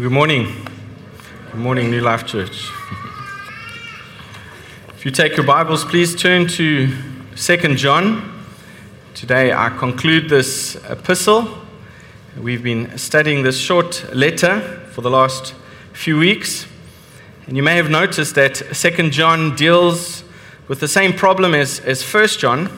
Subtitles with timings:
[0.00, 0.54] Good morning.
[1.50, 2.70] Good morning, New Life Church.
[4.90, 6.94] If you take your Bibles, please turn to
[7.34, 8.44] 2 John.
[9.14, 11.48] Today I conclude this epistle.
[12.40, 14.60] We've been studying this short letter
[14.92, 15.52] for the last
[15.94, 16.68] few weeks.
[17.48, 20.22] And you may have noticed that 2 John deals
[20.68, 22.68] with the same problem as, as 1 John.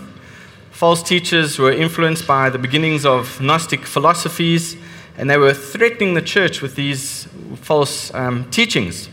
[0.71, 4.75] False teachers were influenced by the beginnings of Gnostic philosophies
[5.17, 9.09] and they were threatening the church with these false um, teachings.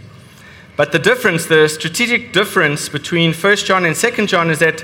[0.75, 4.81] But the difference, the strategic difference between 1 John and 2 John is that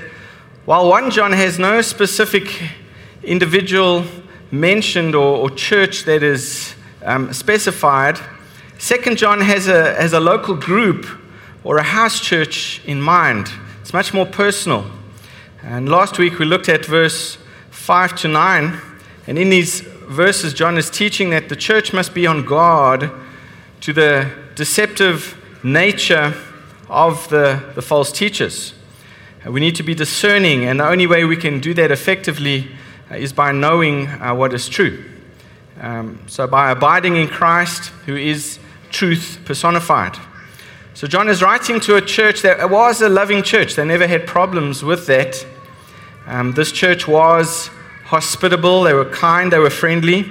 [0.64, 2.70] while 1 John has no specific
[3.22, 4.04] individual
[4.50, 8.18] mentioned or, or church that is um, specified,
[8.78, 11.06] 2 John has a, has a local group
[11.62, 13.48] or a house church in mind.
[13.80, 14.84] It's much more personal.
[15.62, 17.38] And last week we looked at verse
[17.70, 18.80] 5 to 9,
[19.26, 23.10] and in these verses, John is teaching that the church must be on guard
[23.80, 26.34] to the deceptive nature
[26.88, 28.74] of the, the false teachers.
[29.46, 32.68] We need to be discerning, and the only way we can do that effectively
[33.10, 35.04] uh, is by knowing uh, what is true.
[35.80, 38.58] Um, so, by abiding in Christ, who is
[38.90, 40.16] truth personified.
[40.94, 43.74] So, John is writing to a church that was a loving church.
[43.74, 45.44] They never had problems with that.
[46.26, 47.68] Um, this church was
[48.14, 50.24] hospitable, they were kind, they were friendly.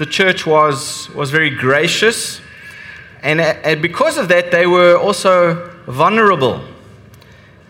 [0.00, 2.40] The church was, was very gracious.
[3.22, 6.64] And, and because of that, they were also vulnerable.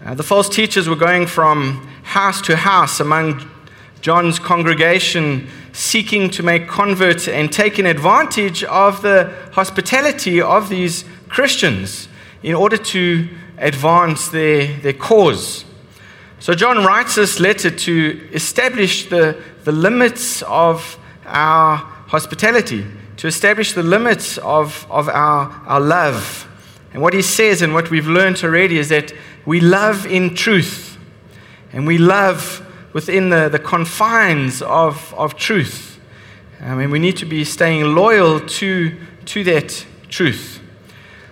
[0.06, 3.46] Uh, the false teachers were going from house to house among
[4.00, 12.08] John's congregation, seeking to make converts and taking advantage of the hospitality of these Christians
[12.42, 15.66] in order to advance their, their cause.
[16.42, 22.84] So, John writes this letter to establish the, the limits of our hospitality,
[23.18, 26.48] to establish the limits of, of our, our love.
[26.92, 29.12] And what he says and what we've learned already is that
[29.46, 30.98] we love in truth,
[31.72, 36.00] and we love within the, the confines of, of truth.
[36.60, 40.60] I mean, we need to be staying loyal to, to that truth.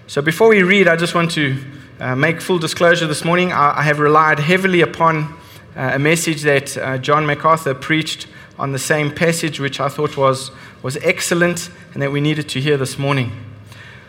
[0.07, 1.61] So, before we read, I just want to
[2.01, 5.39] uh, make full disclosure this morning, I, I have relied heavily upon
[5.77, 8.27] uh, a message that uh, John MacArthur preached
[8.59, 10.51] on the same passage, which I thought was,
[10.83, 13.33] was excellent and that we needed to hear this morning.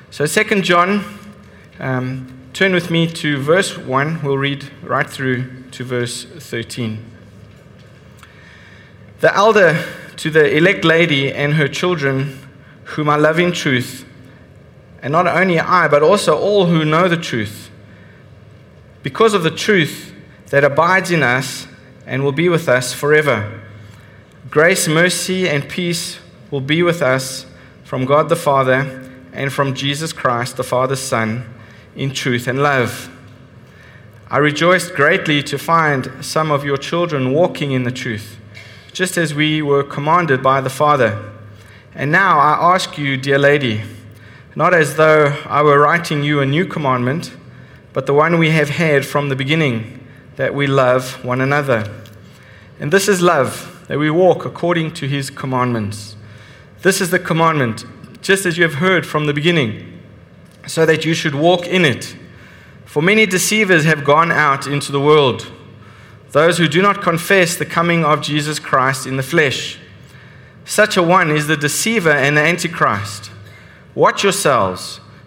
[0.09, 1.03] So, 2 John,
[1.79, 4.23] um, turn with me to verse 1.
[4.23, 7.05] We'll read right through to verse 13.
[9.19, 9.83] The elder
[10.15, 12.39] to the elect lady and her children,
[12.85, 14.05] whom I love in truth,
[15.01, 17.60] and not only I, but also all who know the truth
[19.03, 20.13] because of the truth
[20.47, 21.67] that abides in us
[22.05, 23.61] and will be with us forever.
[24.49, 26.19] Grace, mercy, and peace
[26.49, 27.45] will be with us
[27.83, 31.45] from God the Father and from Jesus Christ, the Father's Son,
[31.95, 33.09] in truth and love.
[34.29, 38.37] I rejoiced greatly to find some of your children walking in the truth,
[38.93, 41.31] just as we were commanded by the Father.
[41.93, 43.83] And now I ask you, dear lady,
[44.55, 47.33] not as though I were writing you a new commandment
[47.93, 50.07] but the one we have had from the beginning,
[50.37, 51.91] that we love one another.
[52.79, 56.15] And this is love, that we walk according to his commandments.
[56.81, 57.85] This is the commandment,
[58.21, 59.99] just as you have heard from the beginning,
[60.65, 62.15] so that you should walk in it.
[62.85, 65.51] For many deceivers have gone out into the world,
[66.31, 69.77] those who do not confess the coming of Jesus Christ in the flesh.
[70.63, 73.31] Such a one is the deceiver and the antichrist.
[73.93, 75.00] Watch yourselves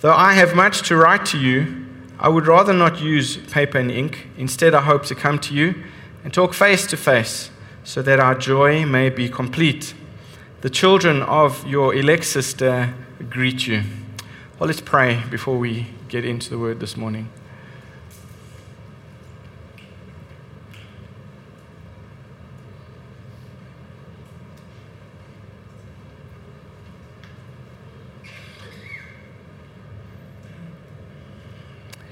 [0.00, 1.86] Though I have much to write to you,
[2.18, 4.28] I would rather not use paper and ink.
[4.36, 5.84] Instead, I hope to come to you
[6.22, 7.50] and talk face to face
[7.82, 9.94] so that our joy may be complete.
[10.60, 12.92] The children of your elect sister
[13.30, 13.84] greet you.
[14.58, 17.28] Well, let's pray before we get into the word this morning.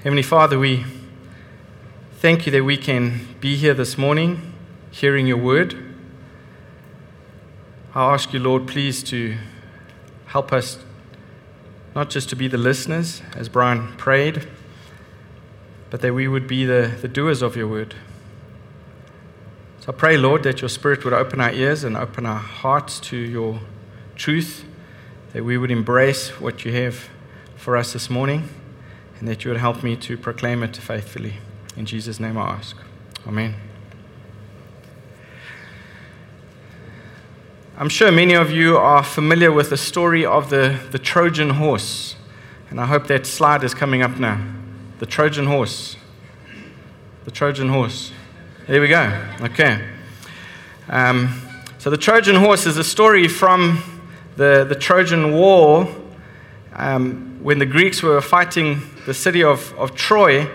[0.05, 0.85] Heavenly Father, we
[2.19, 4.53] thank you that we can be here this morning
[4.91, 5.95] hearing your word.
[7.95, 9.35] I ask you, Lord, please to
[10.27, 10.77] help us
[11.95, 14.47] not just to be the listeners, as Brian prayed,
[15.89, 17.95] but that we would be the, the doers of your word.
[19.79, 22.99] So I pray, Lord, that your Spirit would open our ears and open our hearts
[22.99, 23.59] to your
[24.15, 24.65] truth,
[25.33, 27.09] that we would embrace what you have
[27.55, 28.49] for us this morning,
[29.19, 31.35] and that you would help me to proclaim it faithfully.
[31.77, 32.77] In Jesus' name I ask.
[33.27, 33.55] Amen.
[37.77, 42.15] I'm sure many of you are familiar with the story of the, the Trojan horse.
[42.69, 44.41] And I hope that slide is coming up now.
[44.99, 45.97] The Trojan horse.
[47.25, 48.13] The Trojan horse.
[48.67, 49.21] There we go.
[49.41, 49.85] Okay.
[50.87, 51.41] Um,
[51.77, 53.83] so, the Trojan horse is a story from
[54.37, 55.87] the, the Trojan War
[56.73, 60.49] um, when the Greeks were fighting the city of, of Troy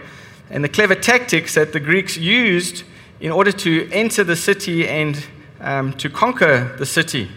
[0.51, 2.83] and the clever tactics that the Greeks used
[3.21, 5.25] in order to enter the city and
[5.61, 7.31] um, to conquer the city.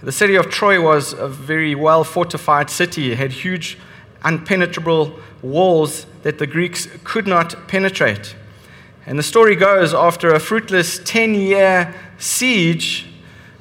[0.00, 3.78] The city of Troy was a very well fortified city, it had huge,
[4.22, 8.36] unpenetrable walls that the Greeks could not penetrate.
[9.06, 13.08] And the story goes after a fruitless 10 year siege,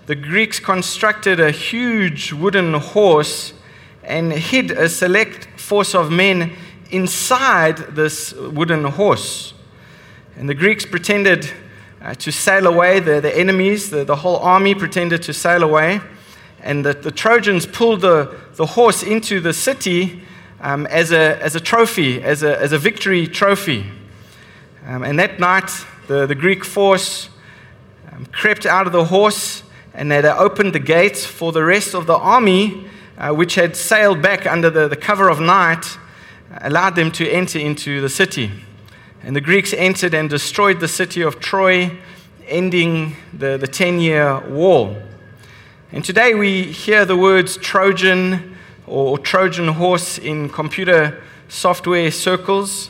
[0.06, 3.54] the Greeks constructed a huge wooden horse
[4.04, 6.54] and hid a select force of men
[6.92, 9.54] inside this wooden horse.
[10.38, 11.52] And the Greeks pretended
[12.02, 16.02] uh, to sail away, the, the enemies, the, the whole army pretended to sail away.
[16.62, 20.22] And the, the Trojans pulled the, the horse into the city
[20.60, 23.86] um, as, a, as a trophy, as a, as a victory trophy.
[24.86, 25.72] Um, and that night,
[26.08, 27.30] the, the Greek force
[28.12, 29.64] um, crept out of the horse
[29.94, 32.88] and they, they opened the gates for the rest of the army,
[33.18, 35.98] uh, which had sailed back under the, the cover of night,
[36.62, 38.52] allowed them to enter into the city.
[39.22, 41.98] And the Greeks entered and destroyed the city of Troy,
[42.48, 45.02] ending the, the 10 year war.
[45.92, 48.58] And today we hear the words Trojan
[48.88, 52.90] or Trojan horse in computer software circles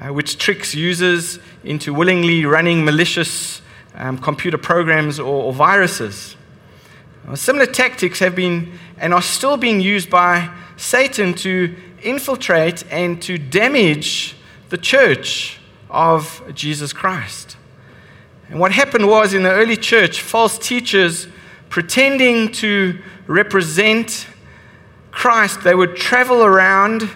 [0.00, 3.60] uh, which tricks users into willingly running malicious
[3.94, 6.36] um, computer programs or, or viruses.
[7.34, 13.36] Similar tactics have been and are still being used by Satan to infiltrate and to
[13.36, 14.36] damage
[14.68, 15.58] the church
[15.88, 17.56] of Jesus Christ.
[18.48, 21.26] And what happened was in the early church, false teachers
[21.68, 24.26] pretending to represent
[25.10, 27.08] Christ, they would travel around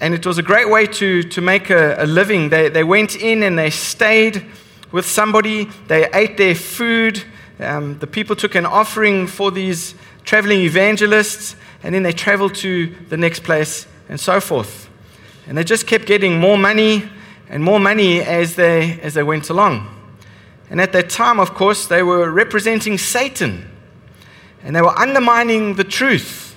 [0.00, 2.48] and it was a great way to, to make a, a living.
[2.48, 4.46] They, they went in and they stayed
[4.92, 7.22] with somebody, they ate their food.
[7.58, 12.94] Um, the people took an offering for these traveling evangelists, and then they traveled to
[13.08, 14.88] the next place and so forth.
[15.46, 17.08] And they just kept getting more money
[17.48, 19.88] and more money as they, as they went along.
[20.70, 23.68] And at that time, of course, they were representing Satan.
[24.62, 26.56] And they were undermining the truth.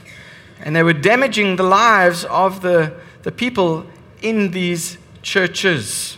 [0.60, 2.94] And they were damaging the lives of the,
[3.24, 3.88] the people
[4.21, 6.18] in these churches.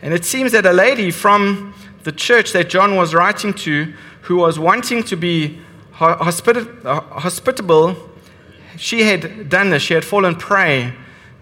[0.00, 1.74] And it seems that a lady from
[2.04, 3.92] the church that John was writing to,
[4.22, 5.58] who was wanting to be
[5.94, 7.96] hospitable,
[8.76, 9.82] she had done this.
[9.82, 10.92] She had fallen prey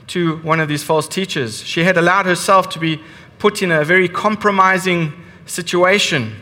[0.09, 1.63] to one of these false teachers.
[1.63, 3.01] She had allowed herself to be
[3.39, 5.13] put in a very compromising
[5.47, 6.37] situation,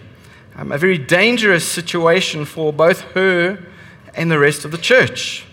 [0.57, 3.65] um, a very dangerous situation for both her
[4.15, 5.45] and the rest of the church.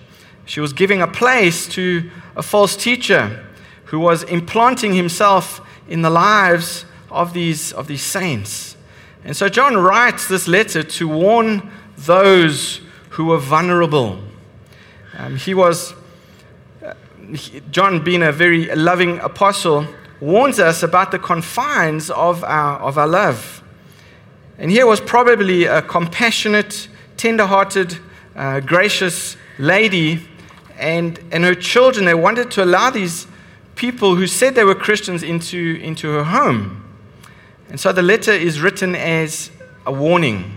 [0.45, 3.45] She was giving a place to a false teacher
[3.85, 8.75] who was implanting himself in the lives of these, of these saints.
[9.23, 14.19] And so John writes this letter to warn those who were vulnerable.
[15.17, 15.93] Um, he was,
[16.85, 16.93] uh,
[17.71, 19.87] John, being a very loving apostle,
[20.21, 23.63] warns us about the confines of our, of our love.
[24.57, 26.87] And here was probably a compassionate,
[27.17, 27.97] tender hearted,
[28.35, 30.27] uh, gracious lady
[30.77, 33.27] and, and her children, they wanted to allow these
[33.75, 36.83] people who said they were Christians into, into her home.
[37.69, 39.51] And so the letter is written as
[39.85, 40.53] a warning.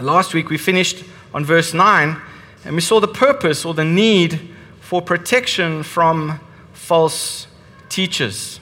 [0.00, 2.20] Last week we finished on verse 9
[2.64, 6.40] and we saw the purpose or the need for protection from
[6.72, 7.46] false
[7.88, 8.58] teachers.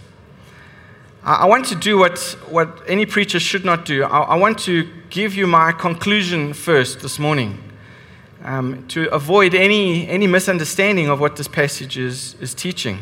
[1.23, 2.19] I want to do what,
[2.49, 4.05] what any preacher should not do.
[4.05, 7.63] I, I want to give you my conclusion first this morning
[8.43, 12.99] um, to avoid any, any misunderstanding of what this passage is, is teaching.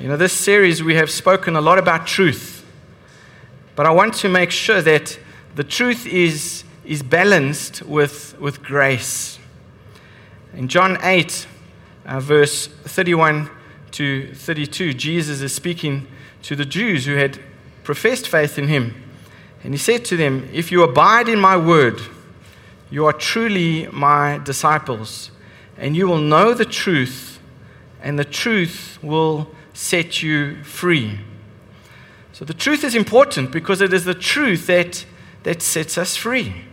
[0.00, 2.66] You know, this series we have spoken a lot about truth,
[3.74, 5.18] but I want to make sure that
[5.54, 9.38] the truth is, is balanced with, with grace.
[10.54, 11.46] In John 8,
[12.06, 13.50] uh, verse 31
[13.92, 16.06] to 32, Jesus is speaking
[16.42, 17.40] to the Jews who had
[17.82, 18.94] professed faith in him.
[19.64, 22.00] And he said to them, If you abide in my word,
[22.90, 25.32] you are truly my disciples,
[25.76, 27.40] and you will know the truth,
[28.00, 31.18] and the truth will set you free.
[32.32, 35.04] So the truth is important because it is the truth that,
[35.42, 36.65] that sets us free.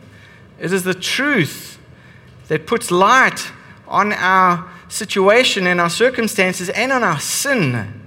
[0.63, 1.77] It is the truth
[2.47, 3.51] that puts light
[3.85, 8.01] on our situation and our circumstances and on our sin.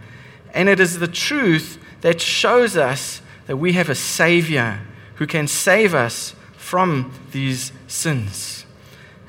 [0.54, 4.80] And it is the truth that shows us that we have a Savior
[5.16, 8.64] who can save us from these sins.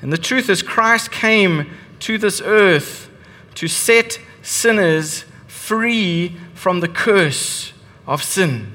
[0.00, 1.68] And the truth is, Christ came
[2.00, 3.10] to this earth
[3.56, 7.74] to set sinners free from the curse
[8.06, 8.72] of sin.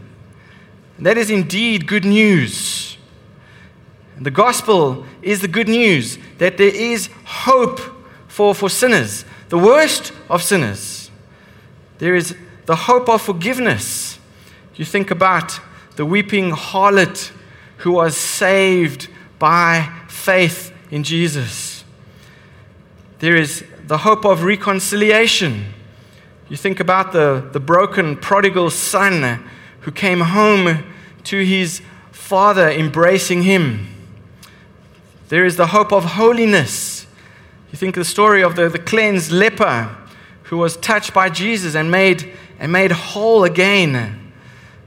[0.98, 2.93] And that is indeed good news.
[4.24, 7.82] The gospel is the good news that there is hope
[8.30, 11.12] for, for sinners, the worst of sinners.
[11.98, 12.34] There is
[12.66, 14.18] the hope of forgiveness.
[14.76, 15.60] You think about
[15.98, 17.32] the weeping harlot
[17.78, 21.84] who was saved by faith in Jesus.
[23.20, 25.66] There is the hope of reconciliation.
[26.48, 29.44] You think about the, the broken prodigal son
[29.82, 30.86] who came home
[31.26, 31.82] to his
[32.14, 33.93] father embracing him.
[35.34, 37.08] There is the hope of holiness.
[37.72, 39.90] You think of the story of the, the cleansed leper
[40.44, 44.32] who was touched by Jesus and made, and made whole again.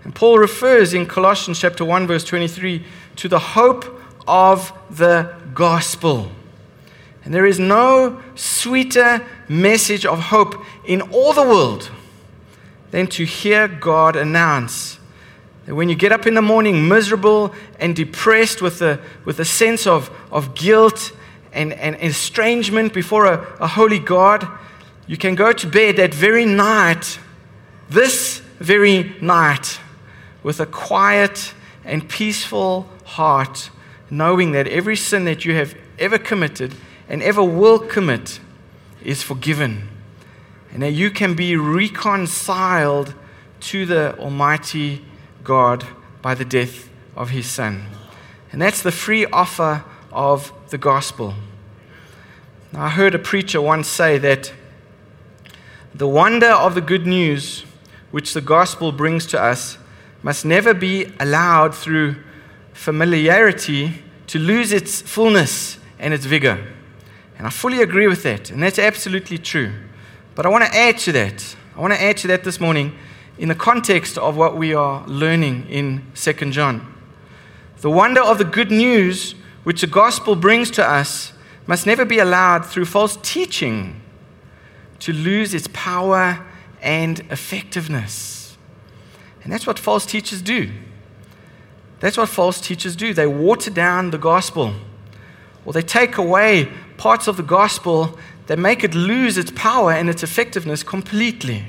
[0.04, 2.86] And Paul refers in Colossians chapter 1 verse 23
[3.16, 6.30] to the hope of the gospel.
[7.24, 11.90] And there is no sweeter message of hope in all the world
[12.92, 15.00] than to hear God announce
[15.66, 19.44] that when you get up in the morning miserable and depressed with a, with a
[19.44, 21.12] sense of, of guilt
[21.52, 24.46] and, and estrangement before a, a holy God,
[25.08, 27.18] you can go to bed that very night,
[27.90, 29.80] this very night,
[30.44, 31.52] with a quiet
[31.84, 33.70] and peaceful heart,
[34.08, 36.74] knowing that every sin that you have ever committed
[37.08, 38.38] and ever will commit
[39.02, 39.88] is forgiven.
[40.72, 43.14] And that you can be reconciled
[43.60, 45.04] to the Almighty
[45.46, 45.86] God
[46.22, 47.86] by the death of His Son.
[48.50, 51.34] And that's the free offer of the gospel.
[52.72, 54.52] Now, I heard a preacher once say that
[55.94, 57.64] the wonder of the good news
[58.10, 59.78] which the gospel brings to us
[60.20, 62.16] must never be allowed through
[62.72, 66.58] familiarity to lose its fullness and its vigor.
[67.38, 69.72] And I fully agree with that, and that's absolutely true.
[70.34, 71.54] But I want to add to that.
[71.76, 72.98] I want to add to that this morning
[73.38, 76.94] in the context of what we are learning in 2 John.
[77.78, 81.32] The wonder of the good news which the gospel brings to us
[81.66, 84.00] must never be allowed through false teaching
[85.00, 86.44] to lose its power
[86.80, 88.56] and effectiveness.
[89.42, 90.70] And that's what false teachers do.
[92.00, 93.12] That's what false teachers do.
[93.14, 94.74] They water down the gospel,
[95.64, 100.08] or they take away parts of the gospel that make it lose its power and
[100.08, 101.64] its effectiveness completely.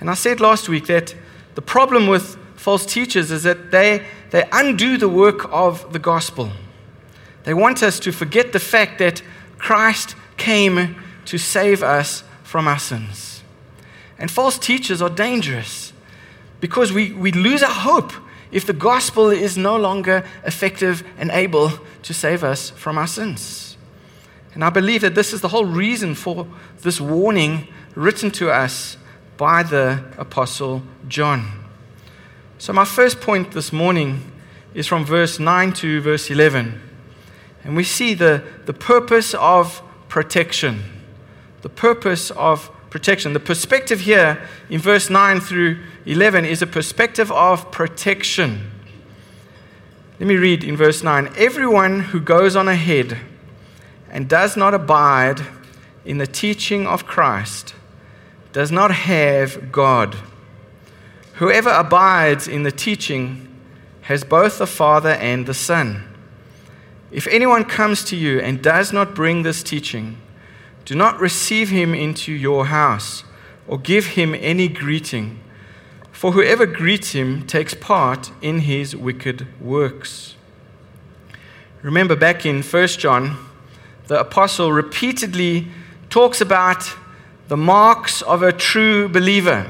[0.00, 1.14] And I said last week that
[1.54, 6.50] the problem with false teachers is that they, they undo the work of the gospel.
[7.44, 9.22] They want us to forget the fact that
[9.58, 13.42] Christ came to save us from our sins.
[14.18, 15.92] And false teachers are dangerous
[16.60, 18.12] because we, we lose our hope
[18.52, 23.76] if the gospel is no longer effective and able to save us from our sins.
[24.54, 26.46] And I believe that this is the whole reason for
[26.82, 28.96] this warning written to us
[29.40, 31.50] by the Apostle John.
[32.58, 34.30] So, my first point this morning
[34.74, 36.78] is from verse 9 to verse 11.
[37.64, 39.80] And we see the, the purpose of
[40.10, 40.82] protection.
[41.62, 43.32] The purpose of protection.
[43.32, 48.70] The perspective here in verse 9 through 11 is a perspective of protection.
[50.18, 53.16] Let me read in verse 9 Everyone who goes on ahead
[54.10, 55.40] and does not abide
[56.04, 57.74] in the teaching of Christ
[58.52, 60.16] does not have God.
[61.34, 63.48] Whoever abides in the teaching
[64.02, 66.04] has both the Father and the Son.
[67.10, 70.18] If anyone comes to you and does not bring this teaching,
[70.84, 73.24] do not receive him into your house
[73.66, 75.40] or give him any greeting,
[76.10, 80.34] for whoever greets him takes part in his wicked works.
[81.82, 83.38] Remember back in 1 John,
[84.08, 85.68] the apostle repeatedly
[86.10, 86.92] talks about
[87.50, 89.66] the marks of a true believer.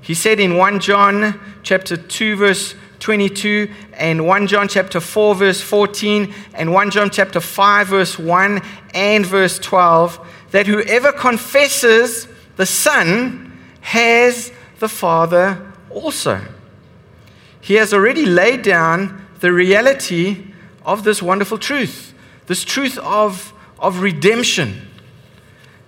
[0.00, 5.60] He said in 1 John chapter 2 verse 22 and 1 John chapter 4 verse
[5.60, 8.60] 14 and 1 John chapter 5 verse 1
[8.92, 10.18] and verse 12
[10.50, 16.44] that whoever confesses the Son has the Father also.
[17.60, 20.44] He has already laid down the reality
[20.84, 22.12] of this wonderful truth,
[22.48, 24.89] this truth of, of redemption.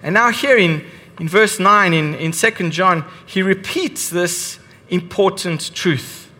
[0.03, 0.85] And now, here in,
[1.21, 6.31] in verse 9 in, in 2 John, he repeats this important truth.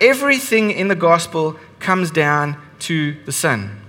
[0.00, 3.80] Everything in the gospel comes down to the Son.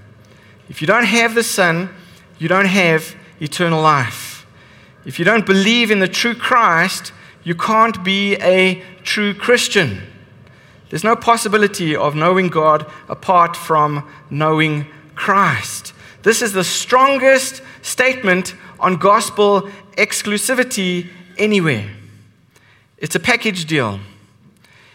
[0.69, 1.89] If you don't have the Son,
[2.37, 4.45] you don't have eternal life.
[5.05, 7.11] If you don't believe in the true Christ,
[7.43, 10.01] you can't be a true Christian.
[10.89, 15.93] There's no possibility of knowing God apart from knowing Christ.
[16.23, 21.89] This is the strongest statement on gospel exclusivity anywhere.
[22.97, 23.99] It's a package deal.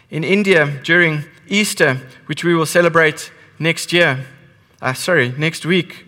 [0.09, 4.25] In India, during Easter, which we will celebrate next year,
[4.81, 6.05] uh, sorry, next week,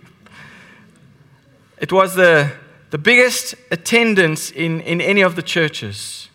[1.78, 2.52] it was the,
[2.90, 6.30] the biggest attendance in, in any of the churches.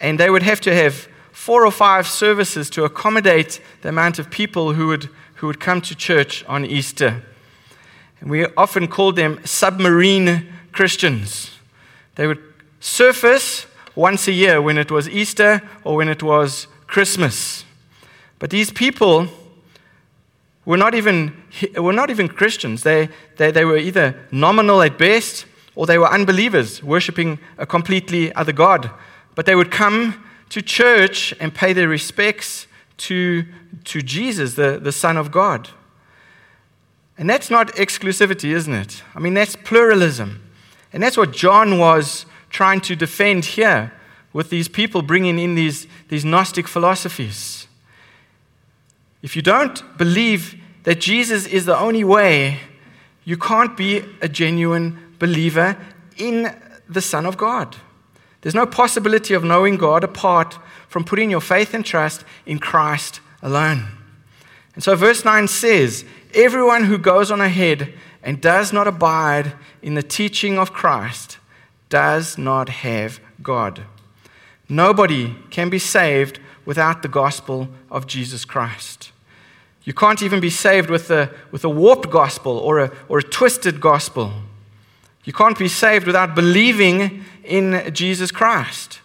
[0.00, 4.30] And they would have to have four or five services to accommodate the amount of
[4.30, 7.22] people who would, who would come to church on Easter.
[8.22, 11.50] We often called them submarine Christians.
[12.16, 12.42] They would
[12.80, 17.64] surface once a year when it was Easter or when it was Christmas.
[18.38, 19.28] But these people
[20.64, 21.34] were not even,
[21.76, 22.82] were not even Christians.
[22.82, 28.32] They, they, they were either nominal at best or they were unbelievers, worshiping a completely
[28.34, 28.90] other God.
[29.34, 32.66] But they would come to church and pay their respects
[32.98, 33.44] to,
[33.84, 35.68] to Jesus, the, the Son of God.
[37.18, 39.02] And that's not exclusivity, isn't it?
[39.14, 40.40] I mean, that's pluralism.
[40.92, 43.92] And that's what John was trying to defend here
[44.32, 47.66] with these people bringing in these, these Gnostic philosophies.
[49.20, 52.60] If you don't believe that Jesus is the only way,
[53.24, 55.76] you can't be a genuine believer
[56.16, 56.54] in
[56.88, 57.76] the Son of God.
[58.40, 60.58] There's no possibility of knowing God apart
[60.88, 63.88] from putting your faith and trust in Christ alone.
[64.74, 69.94] And so, verse 9 says, Everyone who goes on ahead and does not abide in
[69.94, 71.38] the teaching of Christ
[71.88, 73.82] does not have God.
[74.68, 79.12] Nobody can be saved without the gospel of Jesus Christ.
[79.84, 83.22] You can't even be saved with a, with a warped gospel or a, or a
[83.22, 84.34] twisted gospel.
[85.24, 89.00] You can't be saved without believing in Jesus Christ.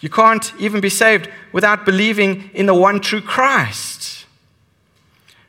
[0.00, 4.21] You can't even be saved without believing in the one true Christ.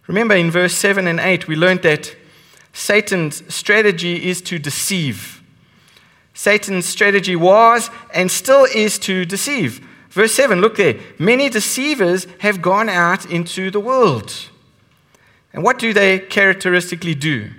[0.07, 2.15] Remember in verse 7 and 8, we learned that
[2.73, 5.41] Satan's strategy is to deceive.
[6.33, 9.87] Satan's strategy was and still is to deceive.
[10.09, 10.99] Verse 7, look there.
[11.17, 14.49] Many deceivers have gone out into the world.
[15.53, 17.51] And what do they characteristically do?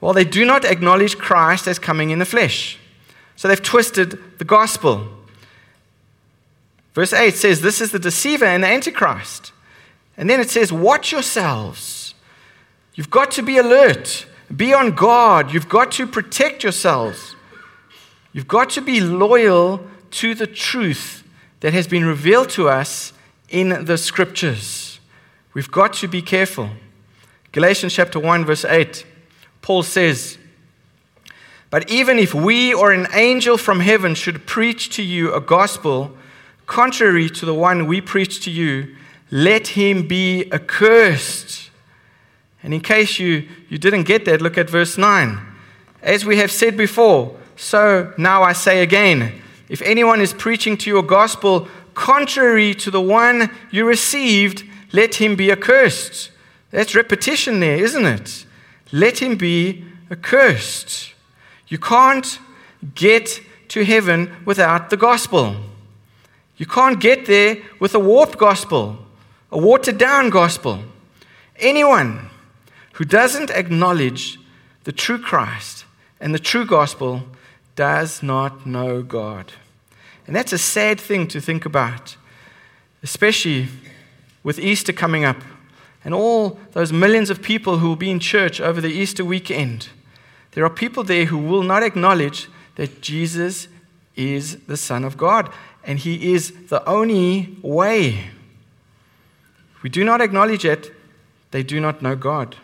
[0.00, 2.78] Well, they do not acknowledge Christ as coming in the flesh.
[3.36, 5.08] So they've twisted the gospel.
[6.92, 9.52] Verse 8 says, This is the deceiver and the antichrist.
[10.16, 12.14] And then it says, Watch yourselves.
[12.94, 15.52] You've got to be alert, be on guard.
[15.52, 17.34] You've got to protect yourselves.
[18.32, 21.24] You've got to be loyal to the truth
[21.60, 23.12] that has been revealed to us
[23.48, 25.00] in the scriptures.
[25.54, 26.70] We've got to be careful.
[27.52, 29.06] Galatians chapter 1, verse 8,
[29.62, 30.38] Paul says,
[31.70, 36.16] But even if we or an angel from heaven should preach to you a gospel
[36.66, 38.96] contrary to the one we preach to you,
[39.34, 41.70] let him be accursed.
[42.62, 45.40] And in case you, you didn't get that, look at verse 9.
[46.02, 50.90] As we have said before, so now I say again if anyone is preaching to
[50.90, 56.30] you a gospel contrary to the one you received, let him be accursed.
[56.70, 58.46] That's repetition there, isn't it?
[58.92, 61.12] Let him be accursed.
[61.66, 62.38] You can't
[62.94, 65.56] get to heaven without the gospel.
[66.56, 69.03] You can't get there with a warped gospel
[69.54, 70.82] a watered down gospel.
[71.60, 72.28] Anyone
[72.94, 74.38] who doesn't acknowledge
[74.82, 75.84] the true Christ
[76.20, 77.22] and the true gospel
[77.76, 79.52] does not know God.
[80.26, 82.16] And that's a sad thing to think about,
[83.02, 83.68] especially
[84.42, 85.36] with Easter coming up
[86.04, 89.88] and all those millions of people who will be in church over the Easter weekend.
[90.52, 93.68] There are people there who will not acknowledge that Jesus
[94.16, 95.48] is the Son of God
[95.84, 98.30] and He is the only way
[99.84, 100.94] we do not acknowledge it,
[101.50, 102.56] they do not know God.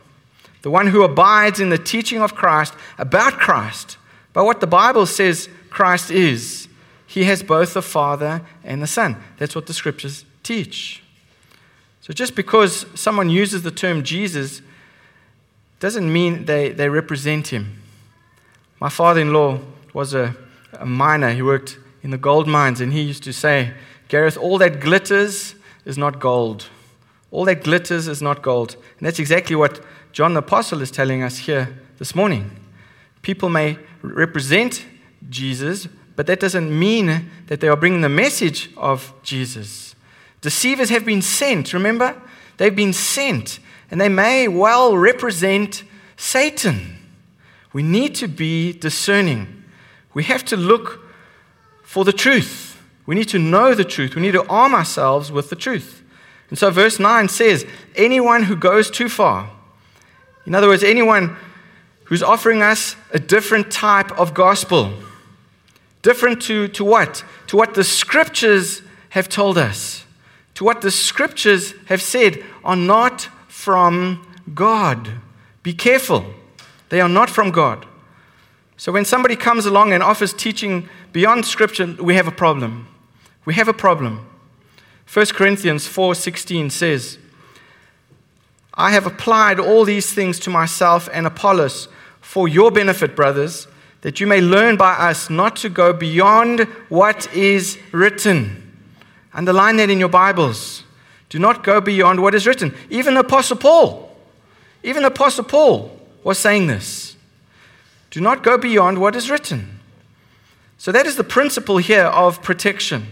[0.62, 3.98] The one who abides in the teaching of Christ about Christ,
[4.32, 6.66] by what the Bible says Christ is,
[7.06, 9.22] he has both the Father and the Son.
[9.36, 11.02] That's what the scriptures teach.
[12.00, 14.62] So just because someone uses the term Jesus
[15.78, 17.82] doesn't mean they, they represent him.
[18.80, 19.58] My father in law
[19.92, 20.34] was a,
[20.72, 21.32] a miner.
[21.32, 23.74] He worked in the gold mines, and he used to say,
[24.08, 25.54] Gareth, all that glitters
[25.84, 26.68] is not gold.
[27.30, 28.76] All that glitters is not gold.
[28.98, 29.80] And that's exactly what
[30.12, 32.50] John the Apostle is telling us here this morning.
[33.22, 34.84] People may represent
[35.28, 39.94] Jesus, but that doesn't mean that they are bringing the message of Jesus.
[40.40, 42.20] Deceivers have been sent, remember?
[42.56, 45.84] They've been sent, and they may well represent
[46.16, 46.98] Satan.
[47.72, 49.64] We need to be discerning.
[50.12, 51.06] We have to look
[51.84, 52.82] for the truth.
[53.06, 54.14] We need to know the truth.
[54.14, 55.99] We need to arm ourselves with the truth.
[56.50, 59.50] And so, verse 9 says, Anyone who goes too far,
[60.46, 61.36] in other words, anyone
[62.04, 64.92] who's offering us a different type of gospel,
[66.02, 67.24] different to, to what?
[67.48, 70.04] To what the scriptures have told us,
[70.54, 75.08] to what the scriptures have said, are not from God.
[75.62, 76.24] Be careful.
[76.88, 77.86] They are not from God.
[78.76, 82.88] So when somebody comes along and offers teaching beyond scripture, we have a problem.
[83.44, 84.26] We have a problem.
[85.12, 87.18] 1 Corinthians 4:16 says,
[88.74, 91.88] I have applied all these things to myself and Apollos
[92.20, 93.66] for your benefit, brothers,
[94.02, 98.72] that you may learn by us not to go beyond what is written.
[99.34, 100.84] Underline that in your Bibles.
[101.28, 102.72] Do not go beyond what is written.
[102.88, 104.16] Even Apostle Paul,
[104.84, 105.90] even Apostle Paul
[106.22, 107.16] was saying this.
[108.12, 109.80] Do not go beyond what is written.
[110.78, 113.08] So that is the principle here of protection.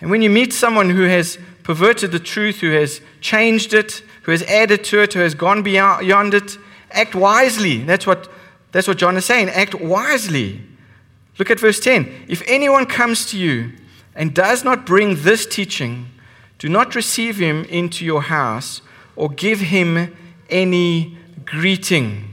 [0.00, 4.32] And when you meet someone who has perverted the truth, who has changed it, who
[4.32, 6.56] has added to it, who has gone beyond it,
[6.90, 7.78] act wisely.
[7.82, 8.30] That's what,
[8.72, 9.48] that's what John is saying.
[9.50, 10.62] Act wisely.
[11.38, 12.26] Look at verse 10.
[12.28, 13.72] If anyone comes to you
[14.14, 16.10] and does not bring this teaching,
[16.58, 18.82] do not receive him into your house
[19.14, 20.16] or give him
[20.50, 22.28] any greeting.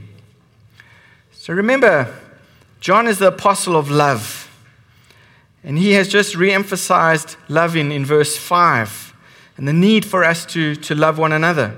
[1.32, 2.12] So remember,
[2.80, 4.45] John is the apostle of love.
[5.66, 9.12] And he has just re emphasized loving in verse 5
[9.56, 11.76] and the need for us to, to love one another.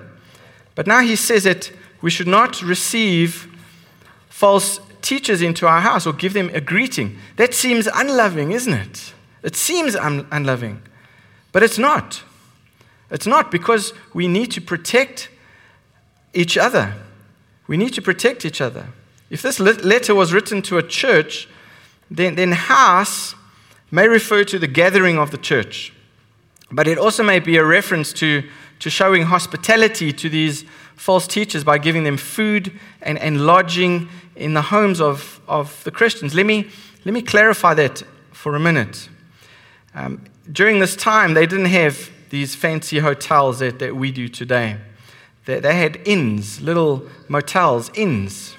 [0.75, 1.73] But now he says that
[2.03, 3.49] we should not receive
[4.29, 7.19] false teachers into our house or give them a greeting.
[7.37, 9.15] That seems unloving, isn't it?
[9.43, 10.83] It seems un- unloving,
[11.53, 12.23] but it's not.
[13.11, 15.31] It's not because we need to protect
[16.35, 16.95] each other.
[17.67, 18.89] We need to protect each other.
[19.31, 21.49] If this letter was written to a church,
[22.11, 23.35] then, then house
[23.91, 25.93] may refer to the gathering of the church,
[26.71, 28.43] but it also may be a reference to,
[28.79, 30.65] to showing hospitality to these
[30.97, 35.91] false teachers by giving them food and, and lodging in the homes of, of the
[35.91, 36.35] Christians.
[36.35, 36.69] Let me,
[37.05, 39.09] let me clarify that for a minute.
[39.95, 44.77] Um, during this time, they didn't have these fancy hotels that, that we do today.
[45.47, 48.55] They, they had inns, little motels, inns.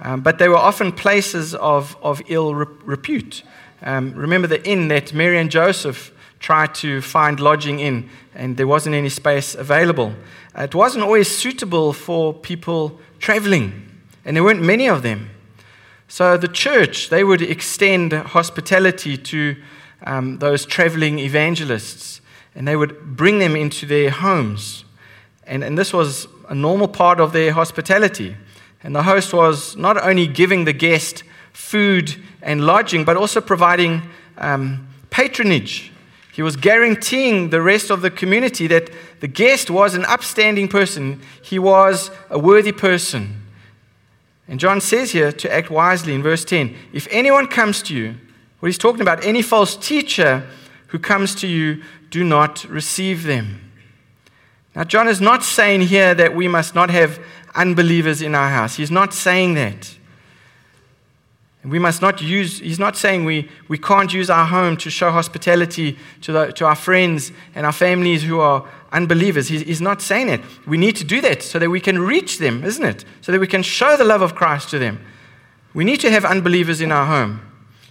[0.00, 3.42] Um, but they were often places of, of ill repute.
[3.84, 8.66] Um, remember the inn that Mary and Joseph tried to find lodging in, and there
[8.66, 10.14] wasn't any space available.
[10.56, 13.88] It wasn't always suitable for people traveling,
[14.24, 15.30] and there weren't many of them.
[16.08, 19.56] So the church, they would extend hospitality to
[20.04, 22.20] um, those traveling evangelists,
[22.54, 24.84] and they would bring them into their homes.
[25.46, 28.36] And, and this was a normal part of their hospitality.
[28.82, 31.22] And the host was not only giving the guest
[31.54, 34.02] food and lodging, but also providing
[34.36, 35.90] um, patronage.
[36.32, 38.90] He was guaranteeing the rest of the community that
[39.20, 43.40] the guest was an upstanding person, he was a worthy person.
[44.46, 48.16] And John says here to act wisely in verse 10 if anyone comes to you,
[48.58, 50.46] what he's talking about, any false teacher
[50.88, 53.72] who comes to you, do not receive them.
[54.74, 57.20] Now, John is not saying here that we must not have
[57.54, 58.74] unbelievers in our house.
[58.74, 59.96] He's not saying that.
[61.64, 64.90] And we must not use, he's not saying we, we can't use our home to
[64.90, 69.48] show hospitality to, the, to our friends and our families who are unbelievers.
[69.48, 70.42] He's, he's not saying it.
[70.66, 73.06] We need to do that so that we can reach them, isn't it?
[73.22, 75.00] So that we can show the love of Christ to them.
[75.72, 77.40] We need to have unbelievers in our home.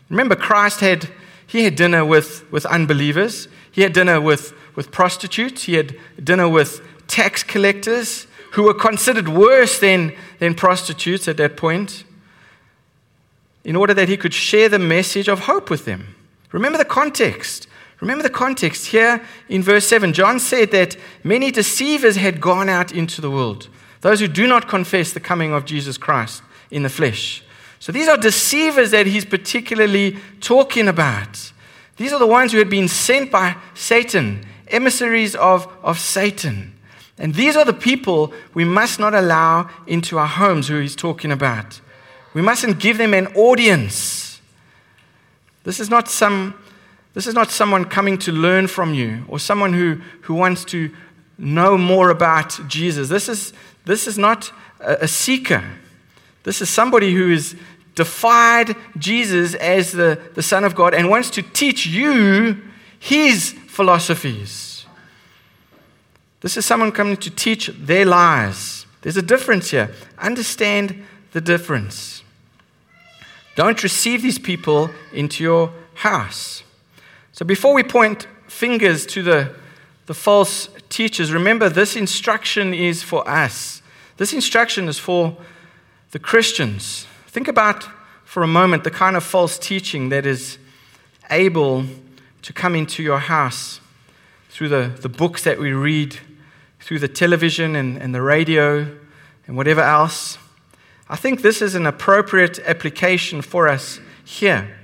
[0.07, 1.09] Remember, Christ had,
[1.47, 3.47] he had dinner with, with unbelievers.
[3.71, 5.63] He had dinner with, with prostitutes.
[5.63, 11.57] He had dinner with tax collectors who were considered worse than, than prostitutes at that
[11.57, 12.03] point
[13.63, 16.15] in order that he could share the message of hope with them.
[16.51, 17.67] Remember the context.
[17.99, 20.13] Remember the context here in verse 7.
[20.13, 23.69] John said that many deceivers had gone out into the world,
[24.01, 27.43] those who do not confess the coming of Jesus Christ in the flesh.
[27.79, 31.51] So these are deceivers that he's particularly talking about.
[31.97, 36.73] These are the ones who had been sent by Satan, emissaries of, of Satan.
[37.17, 41.31] And these are the people we must not allow into our homes who he's talking
[41.31, 41.79] about.
[42.33, 44.41] We mustn't give them an audience.
[45.63, 46.55] This is not some
[47.13, 50.89] this is not someone coming to learn from you or someone who, who wants to
[51.37, 53.07] know more about Jesus.
[53.07, 53.53] This is,
[53.85, 55.63] this is not a, a seeker.
[56.43, 57.55] This is somebody who has
[57.93, 62.61] defied Jesus as the, the Son of God and wants to teach you
[62.97, 64.85] his philosophies.
[66.41, 68.87] This is someone coming to teach their lies.
[69.01, 69.93] There's a difference here.
[70.17, 72.22] Understand the difference.
[73.55, 76.63] Don't receive these people into your house.
[77.31, 79.55] So before we point fingers to the,
[80.05, 83.81] the false teachers, remember this instruction is for us.
[84.17, 85.37] This instruction is for
[86.11, 87.07] the Christians.
[87.27, 87.87] Think about
[88.23, 90.57] for a moment the kind of false teaching that is
[91.29, 91.85] able
[92.41, 93.79] to come into your house
[94.49, 96.17] through the, the books that we read,
[96.79, 98.87] through the television and, and the radio
[99.47, 100.37] and whatever else.
[101.09, 104.77] I think this is an appropriate application for us here,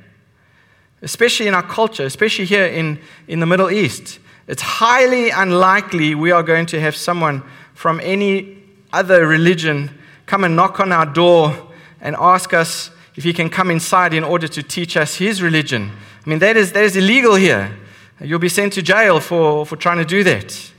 [1.01, 4.19] especially in our culture, especially here in, in the Middle East.
[4.47, 8.57] It's highly unlikely we are going to have someone from any
[8.91, 9.91] other religion
[10.25, 14.23] come and knock on our door and ask us if he can come inside in
[14.23, 15.91] order to teach us his religion.
[16.25, 17.75] I mean, that is, that is illegal here.
[18.21, 20.71] You'll be sent to jail for, for trying to do that.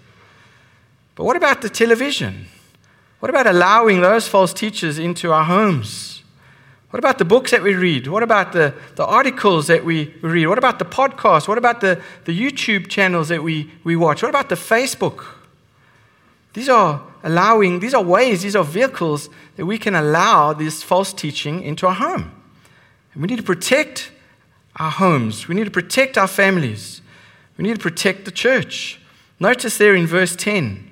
[1.14, 2.46] But what about the television?
[3.21, 6.23] What about allowing those false teachers into our homes?
[6.91, 8.09] What about the books that we read?
[8.09, 10.47] What about the, the articles that we read?
[10.47, 11.47] What about the podcasts?
[11.47, 14.23] What about the, the YouTube channels that we, we watch?
[14.23, 15.25] What about the Facebook?
[16.55, 21.13] These are allowing, these are ways, these are vehicles that we can allow this false
[21.13, 22.33] teaching into our home.
[23.13, 24.11] And we need to protect
[24.77, 25.47] our homes.
[25.47, 27.03] We need to protect our families.
[27.57, 29.01] We need to protect the church.
[29.39, 30.91] Notice there in verse 10.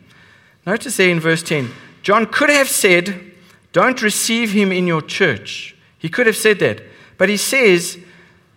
[0.64, 1.70] Notice there in verse 10.
[2.02, 3.32] John could have said,
[3.72, 5.76] Don't receive him in your church.
[5.98, 6.82] He could have said that.
[7.16, 7.98] But he says,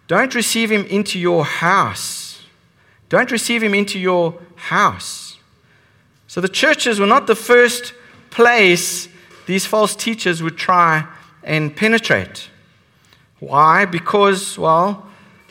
[0.07, 2.43] Don't receive him into your house.
[3.09, 5.37] Don't receive him into your house.
[6.27, 7.93] So the churches were not the first
[8.29, 9.09] place
[9.45, 11.05] these false teachers would try
[11.43, 12.49] and penetrate.
[13.39, 13.85] Why?
[13.85, 15.07] Because, well,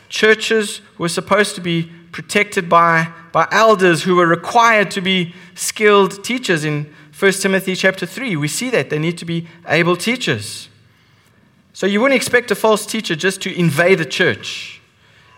[0.09, 6.23] churches were supposed to be protected by, by elders who were required to be skilled
[6.23, 10.69] teachers in 1 Timothy chapter 3, we see that they need to be able teachers.
[11.71, 14.81] So you wouldn't expect a false teacher just to invade the church.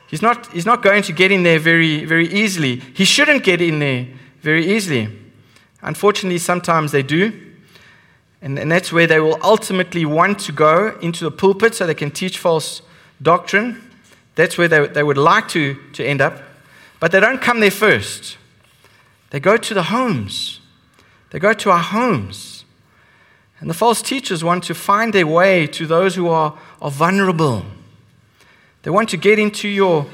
[0.08, 2.78] He's not, he's not going to get in there very, very easily.
[2.94, 4.08] He shouldn't get in there
[4.40, 5.10] very easily.
[5.82, 7.34] Unfortunately, sometimes they do.
[8.42, 11.94] And, and that's where they will ultimately want to go into the pulpit so they
[11.94, 12.82] can teach false
[13.22, 13.82] doctrine.
[14.36, 16.42] That's where they, they would like to, to end up.
[17.02, 18.38] But they don't come there first,
[19.32, 20.62] they go to the homes.
[21.34, 22.64] They go to our homes.
[23.60, 27.66] And the false teachers want to find their way to those who are, are vulnerable.
[28.84, 30.06] They want to get into your,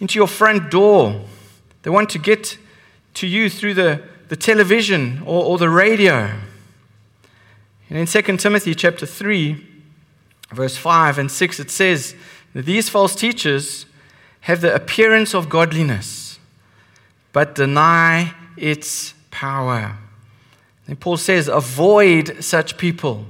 [0.00, 1.24] into your front door.
[1.82, 2.58] They want to get
[3.14, 6.34] to you through the, the television or, or the radio.
[7.88, 9.64] And in 2 Timothy chapter 3,
[10.50, 12.16] verse 5 and 6, it says
[12.52, 13.86] that these false teachers
[14.40, 16.40] have the appearance of godliness,
[17.32, 19.98] but deny its power.
[20.86, 23.24] And Paul says, avoid such people.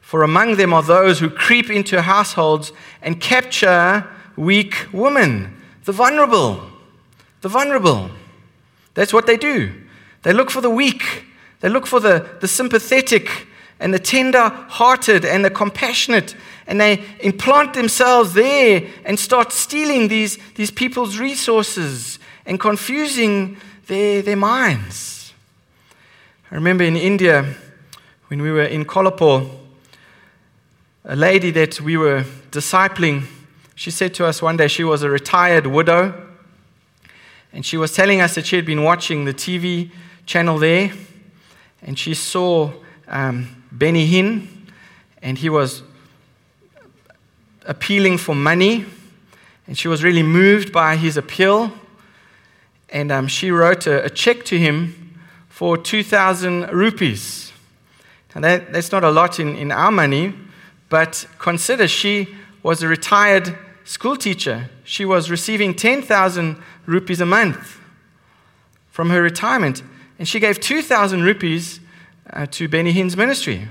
[0.00, 4.06] For among them are those who creep into households and capture
[4.36, 6.62] weak women, the vulnerable.
[7.40, 8.10] The vulnerable.
[8.94, 9.72] That's what they do.
[10.22, 11.24] They look for the weak,
[11.60, 13.46] they look for the, the sympathetic
[13.80, 20.08] and the tender hearted and the compassionate, and they implant themselves there and start stealing
[20.08, 23.56] these, these people's resources and confusing
[23.88, 25.11] their, their minds.
[26.52, 27.46] I remember in India,
[28.26, 29.48] when we were in Kolhapur,
[31.02, 33.24] a lady that we were discipling,
[33.74, 36.12] she said to us one day she was a retired widow,
[37.54, 39.92] and she was telling us that she had been watching the TV
[40.26, 40.92] channel there,
[41.80, 42.70] and she saw
[43.08, 44.46] um, Benny Hinn,
[45.22, 45.82] and he was
[47.64, 48.84] appealing for money,
[49.66, 51.72] and she was really moved by his appeal,
[52.90, 55.01] and um, she wrote a, a check to him
[55.52, 57.52] for 2,000 rupees.
[58.34, 60.32] And that, that's not a lot in, in our money,
[60.88, 64.70] but consider she was a retired school teacher.
[64.82, 67.78] She was receiving 10,000 rupees a month
[68.90, 69.82] from her retirement,
[70.18, 71.80] and she gave 2,000 rupees
[72.32, 73.68] uh, to Benny Hinn's ministry.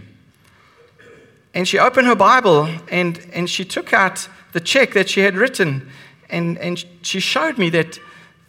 [1.55, 5.35] And she opened her Bible and, and she took out the check that she had
[5.35, 5.89] written,
[6.29, 7.99] and, and she showed me that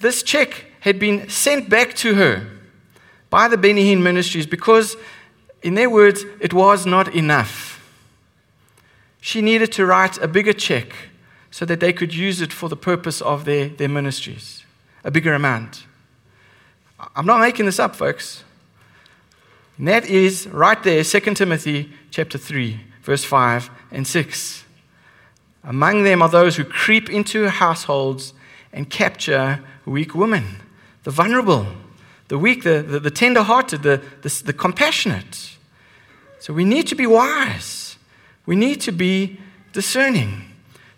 [0.00, 2.46] this check had been sent back to her
[3.32, 4.94] by the Benny Hinn Ministries because,
[5.62, 7.80] in their words, it was not enough.
[9.22, 10.92] She needed to write a bigger check
[11.50, 14.66] so that they could use it for the purpose of their, their ministries,
[15.02, 15.86] a bigger amount.
[17.16, 18.44] I'm not making this up, folks.
[19.78, 24.64] And that is right there, 2 Timothy chapter 3, verse 5 and 6.
[25.64, 28.34] Among them are those who creep into households
[28.74, 30.60] and capture weak women,
[31.04, 31.66] the vulnerable,
[32.32, 35.50] the weak, the, the, the tender hearted, the, the, the compassionate.
[36.38, 37.98] So we need to be wise.
[38.46, 39.38] We need to be
[39.74, 40.44] discerning.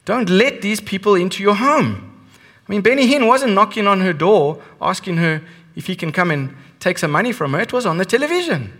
[0.05, 2.29] Don't let these people into your home.
[2.69, 5.43] I mean, Benny Hinn wasn't knocking on her door asking her
[5.75, 7.59] if he can come and take some money from her.
[7.59, 8.73] It was on the television.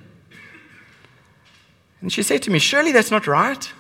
[2.01, 3.73] And she said to me, Surely that's not right.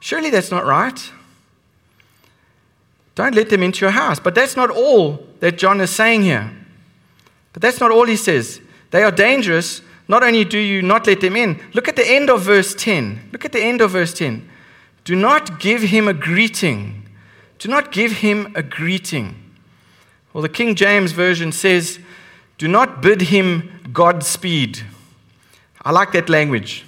[0.00, 1.10] Surely that's not right.
[3.14, 4.20] Don't let them into your house.
[4.20, 6.50] But that's not all that John is saying here.
[7.54, 8.60] But that's not all he says.
[8.90, 9.80] They are dangerous.
[10.06, 13.30] Not only do you not let them in, look at the end of verse 10.
[13.32, 14.46] Look at the end of verse 10.
[15.04, 17.08] Do not give him a greeting.
[17.58, 19.40] Do not give him a greeting.
[20.32, 22.00] Well, the King James Version says,
[22.58, 24.80] Do not bid him Godspeed.
[25.82, 26.84] I like that language.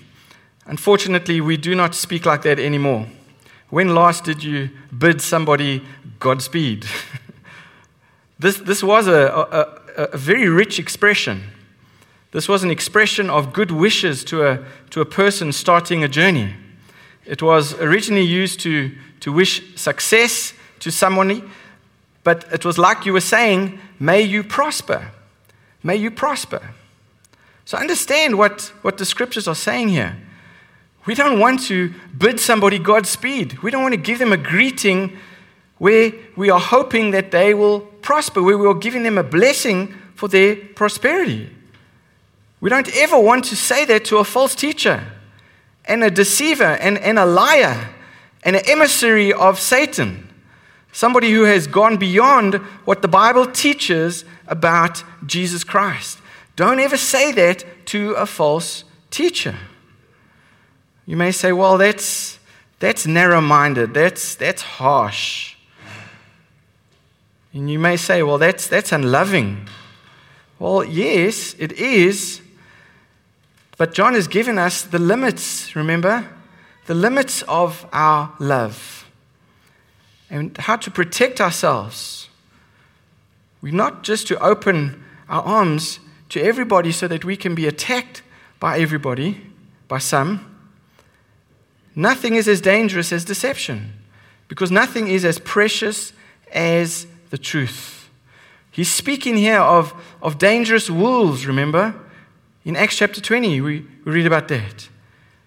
[0.67, 3.07] Unfortunately, we do not speak like that anymore.
[3.71, 5.83] When last did you bid somebody
[6.19, 6.87] Godspeed?
[8.39, 11.43] this, this was a, a, a, very rich expression.
[12.33, 16.55] This was an expression of good wishes to a, to a person starting a journey.
[17.25, 21.43] It was originally used to, to wish success to somebody,
[22.23, 25.11] but it was like you were saying, may you prosper.
[25.83, 26.75] May you prosper.
[27.65, 30.17] So understand what, what the scriptures are saying here.
[31.07, 33.63] We don't want to bid somebody Godspeed.
[33.63, 35.17] We don't want to give them a greeting
[35.79, 39.95] where we are hoping that they will prosper, where we are giving them a blessing
[40.15, 41.51] for their prosperity.
[42.61, 45.05] We don't ever want to say that to a false teacher
[45.85, 47.91] and a deceiver and, and a liar
[48.43, 50.29] and an emissary of Satan.
[50.93, 52.55] Somebody who has gone beyond
[52.87, 56.19] what the Bible teaches about Jesus Christ.
[56.57, 59.57] Don't ever say that to a false teacher.
[61.05, 62.39] You may say, well, that's,
[62.79, 65.56] that's narrow minded, that's, that's harsh.
[67.57, 69.67] And you may say, well, that's, that's unloving.
[70.59, 72.43] Well, yes, it is.
[73.79, 76.29] But John has given us the limits, remember?
[76.85, 79.11] The limits of our love
[80.29, 82.29] and how to protect ourselves.
[83.63, 88.21] We're not just to open our arms to everybody so that we can be attacked
[88.61, 89.41] by everybody,
[89.89, 90.59] by some.
[91.95, 93.95] Nothing is as dangerous as deception
[94.47, 96.13] because nothing is as precious
[96.53, 98.09] as the truth.
[98.71, 101.95] He's speaking here of, of dangerous wolves, remember?
[102.65, 104.89] In Acts chapter 20, we, we read about that.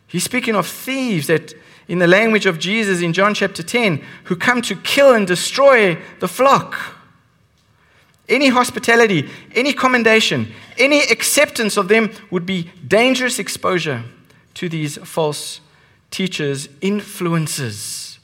[0.05, 1.55] He's speaking of thieves that,
[1.87, 5.97] in the language of Jesus in John chapter 10, who come to kill and destroy
[6.19, 6.77] the flock.
[8.27, 14.03] Any hospitality, any commendation, any acceptance of them would be dangerous exposure
[14.53, 15.59] to these false
[16.11, 18.19] teachers' influences.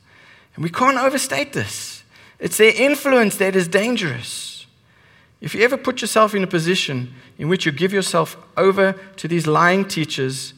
[0.54, 1.95] And we can't overstate this.
[2.46, 4.68] It's their influence that is dangerous.
[5.42, 9.28] If you ever put yourself in a position in which you give yourself over to
[9.28, 10.54] these lying teachers,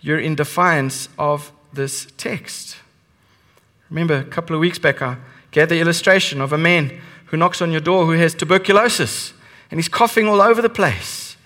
[0.00, 2.76] you're in defiance of this text.
[3.90, 5.16] Remember, a couple of weeks back, I
[5.50, 9.32] gave the illustration of a man who knocks on your door who has tuberculosis
[9.72, 11.36] and he's coughing all over the place.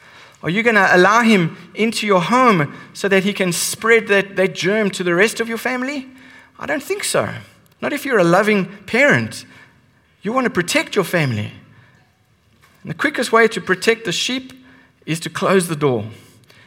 [0.43, 4.37] Are you going to allow him into your home so that he can spread that,
[4.37, 6.09] that germ to the rest of your family?
[6.59, 7.33] I don't think so.
[7.81, 9.47] Not if you're a loving parent.
[10.23, 11.53] You want to protect your family.
[12.83, 14.53] And the quickest way to protect the sheep
[15.05, 16.07] is to close the door.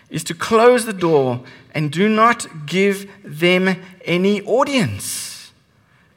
[0.10, 1.42] Is to close the door
[1.74, 5.52] and do not give them any audience.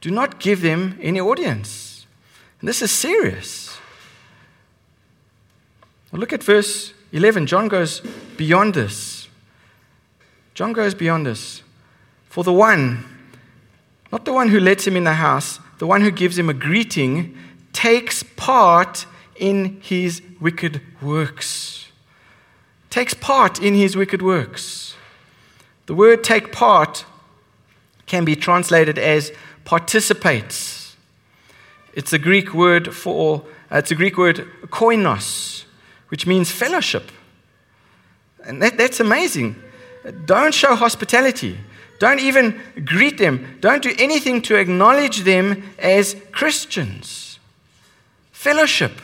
[0.01, 2.05] Do not give them any audience.
[2.59, 3.77] And this is serious.
[6.11, 8.01] Look at verse 11, John goes
[8.37, 9.27] beyond this.
[10.53, 11.63] John goes beyond this.
[12.29, 13.05] For the one,
[14.11, 16.53] not the one who lets him in the house, the one who gives him a
[16.53, 17.35] greeting,
[17.73, 19.05] takes part
[19.35, 21.91] in his wicked works.
[22.89, 24.95] Takes part in his wicked works.
[25.87, 27.05] The word take part
[28.05, 29.31] can be translated as
[29.65, 30.95] participates.
[31.93, 35.59] It's a Greek word for, it's a Greek word koinos
[36.09, 37.11] which means fellowship.
[38.45, 39.55] And that, that's amazing.
[40.25, 41.57] Don't show hospitality.
[41.99, 43.57] Don't even greet them.
[43.59, 47.39] Don't do anything to acknowledge them as Christians.
[48.31, 49.01] Fellowship.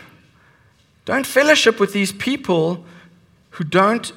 [1.04, 2.86] Don't fellowship with these people
[3.52, 4.12] who don't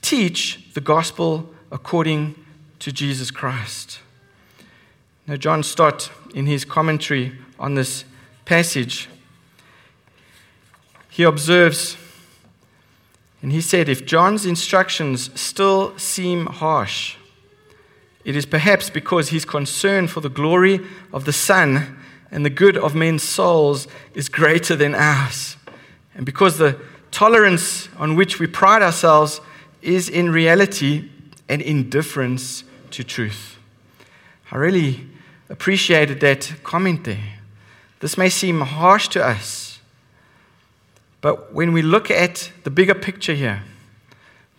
[0.00, 2.34] teach the gospel according
[2.78, 3.98] to Jesus Christ.
[5.26, 8.04] Now, John Stott, in his commentary on this
[8.44, 9.08] passage,
[11.10, 11.96] he observes,
[13.42, 17.16] and he said, if John's instructions still seem harsh,
[18.24, 20.80] it is perhaps because his concern for the glory
[21.12, 21.98] of the Son
[22.30, 25.56] and the good of men's souls is greater than ours.
[26.14, 26.78] And because the
[27.10, 29.40] tolerance on which we pride ourselves
[29.82, 31.08] is in reality
[31.48, 33.58] an indifference to truth.
[34.50, 35.06] I really
[35.50, 37.38] appreciated that comment there.
[38.00, 39.80] This may seem harsh to us,
[41.20, 43.62] but when we look at the bigger picture here,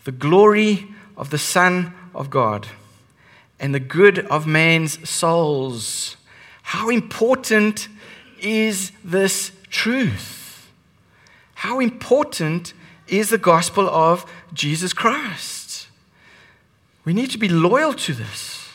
[0.04, 0.88] the glory
[1.18, 2.68] of the Son of God
[3.64, 6.18] and the good of man's souls,
[6.64, 7.88] how important
[8.42, 10.70] is this truth?
[11.56, 12.74] How important
[13.08, 15.88] is the gospel of Jesus Christ?
[17.06, 18.68] We need to be loyal to this.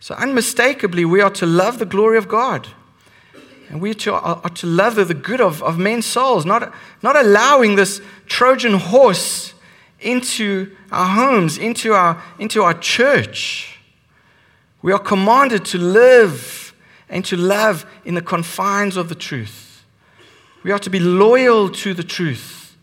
[0.00, 2.66] So, unmistakably, we are to love the glory of God.
[3.70, 7.14] And we are to, are to love the good of, of men's souls, not, not
[7.14, 9.54] allowing this Trojan horse
[10.00, 13.78] into our homes, into our, into our church.
[14.82, 16.74] We are commanded to live
[17.08, 19.84] and to love in the confines of the truth.
[20.62, 22.76] We are to be loyal to the truth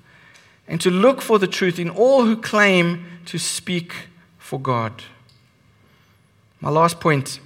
[0.67, 3.93] and to look for the truth in all who claim to speak
[4.37, 5.03] for God.
[6.59, 7.39] My last point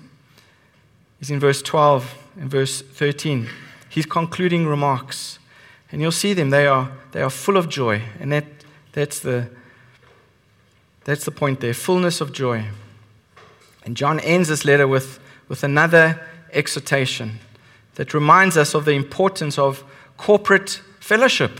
[1.19, 3.47] is in verse 12 and verse 13.
[3.89, 5.39] His concluding remarks.
[5.91, 8.03] And you'll see them, they are, they are full of joy.
[8.19, 8.45] And that,
[8.93, 9.49] that's, the,
[11.09, 12.65] that's the point there fullness of joy.
[13.83, 16.21] And John ends this letter with, with another
[16.53, 17.39] exhortation
[17.95, 19.83] that reminds us of the importance of
[20.17, 21.59] corporate fellowship,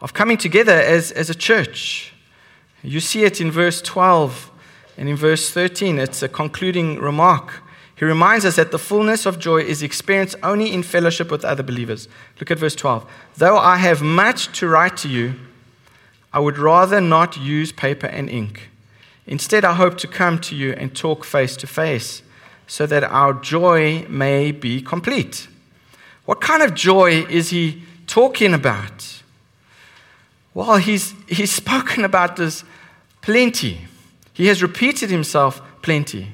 [0.00, 2.14] of coming together as, as a church.
[2.82, 4.50] You see it in verse 12
[4.96, 5.98] and in verse 13.
[5.98, 7.62] It's a concluding remark.
[7.96, 11.62] He reminds us that the fullness of joy is experienced only in fellowship with other
[11.62, 12.08] believers.
[12.40, 13.04] Look at verse 12.
[13.36, 15.34] Though I have much to write to you,
[16.32, 18.70] I would rather not use paper and ink.
[19.28, 22.22] Instead, I hope to come to you and talk face to face
[22.66, 25.48] so that our joy may be complete.
[26.24, 29.22] What kind of joy is he talking about?
[30.54, 32.64] Well, he's, he's spoken about this
[33.20, 33.82] plenty.
[34.32, 36.28] He has repeated himself plenty.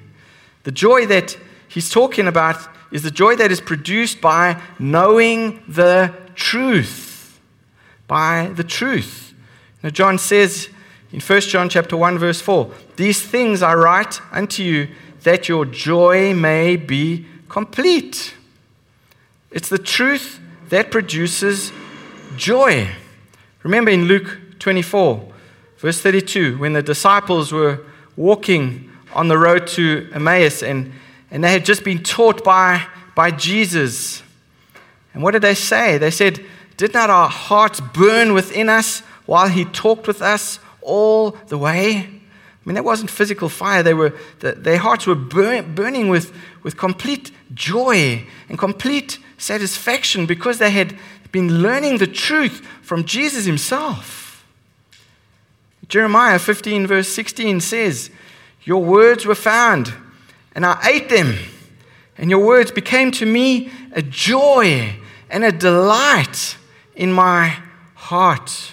[0.62, 1.36] The joy that
[1.68, 2.57] he's talking about
[2.92, 7.40] is the joy that is produced by knowing the truth.
[8.07, 9.34] By the truth.
[9.82, 10.68] Now, John says
[11.14, 14.88] in 1 John chapter 1, verse 4, These things I write unto you
[15.22, 18.34] that your joy may be complete.
[19.52, 20.40] It's the truth
[20.70, 21.70] that produces
[22.36, 22.88] joy.
[23.62, 25.32] Remember in Luke 24,
[25.78, 27.78] verse 32, when the disciples were
[28.16, 30.92] walking on the road to Emmaus and,
[31.30, 32.84] and they had just been taught by,
[33.14, 34.24] by Jesus.
[35.12, 35.96] And what did they say?
[35.96, 36.44] They said,
[36.76, 41.97] Did not our hearts burn within us while he talked with us all the way?
[41.97, 43.82] I mean, that wasn't physical fire.
[43.82, 50.59] They were, their hearts were burn, burning with, with complete joy and complete satisfaction because
[50.59, 50.97] they had
[51.30, 54.47] been learning the truth from Jesus himself.
[55.89, 58.11] Jeremiah 15, verse 16 says,
[58.62, 59.93] Your words were found,
[60.55, 61.37] and I ate them,
[62.16, 64.97] and your words became to me a joy
[65.28, 66.57] and a delight
[66.95, 67.59] in my
[67.95, 68.72] heart.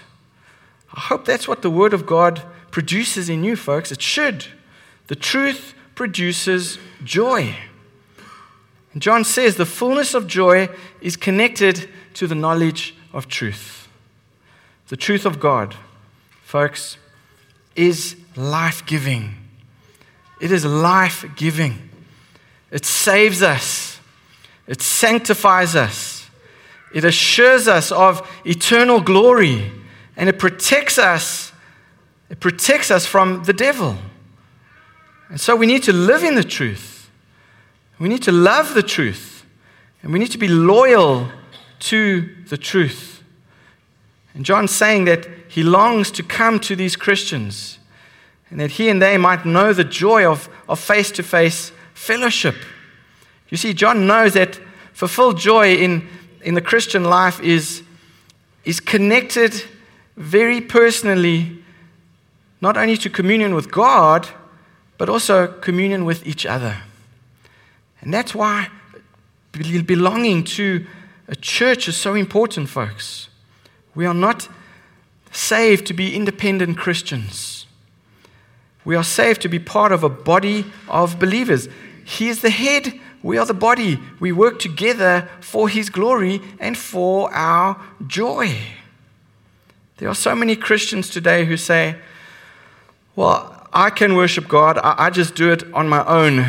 [0.93, 3.91] I hope that's what the Word of God produces in you, folks.
[3.91, 4.45] It should.
[5.07, 7.55] The truth produces joy.
[8.93, 10.69] And John says the fullness of joy
[11.01, 13.87] is connected to the knowledge of truth.
[14.87, 15.75] The truth of God,
[16.43, 16.97] folks,
[17.75, 19.35] is life giving.
[20.41, 21.89] It is life giving.
[22.71, 23.99] It saves us,
[24.65, 26.29] it sanctifies us,
[26.93, 29.71] it assures us of eternal glory,
[30.21, 31.51] and it protects us.
[32.29, 33.97] It protects us from the devil.
[35.29, 37.09] And so we need to live in the truth.
[37.97, 39.43] We need to love the truth.
[40.03, 41.27] And we need to be loyal
[41.79, 43.23] to the truth.
[44.35, 47.79] And John's saying that he longs to come to these Christians
[48.51, 50.47] and that he and they might know the joy of
[50.79, 52.55] face to face fellowship.
[53.49, 54.59] You see, John knows that
[54.93, 56.07] fulfilled joy in,
[56.43, 57.81] in the Christian life is,
[58.65, 59.63] is connected
[60.17, 61.59] very personally,
[62.59, 64.27] not only to communion with God,
[64.97, 66.77] but also communion with each other.
[68.01, 68.69] And that's why
[69.51, 70.85] belonging to
[71.27, 73.29] a church is so important, folks.
[73.95, 74.47] We are not
[75.31, 77.65] saved to be independent Christians.
[78.83, 81.67] We are saved to be part of a body of believers.
[82.03, 83.99] He is the head, we are the body.
[84.19, 88.57] We work together for His glory and for our joy.
[90.01, 91.95] There are so many Christians today who say,
[93.15, 96.43] Well, I can worship God, I, I just do it on my own,